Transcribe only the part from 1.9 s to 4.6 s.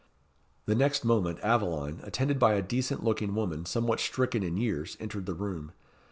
attended by a decent looking woman, somewhat stricken in